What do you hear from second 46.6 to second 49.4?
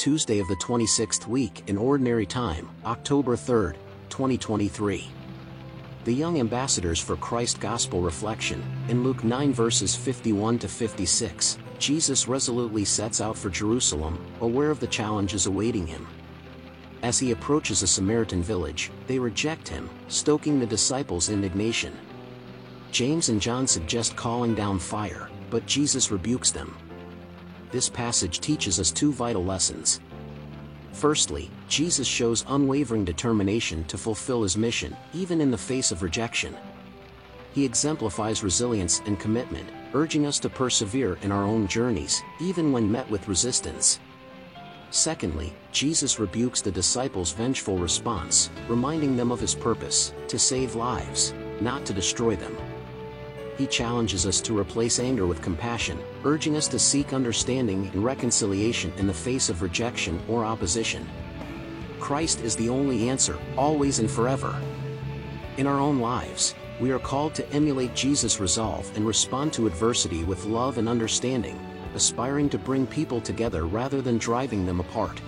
the disciples' vengeful response, reminding them of